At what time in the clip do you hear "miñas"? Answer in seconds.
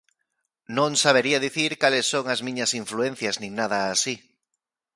2.47-2.71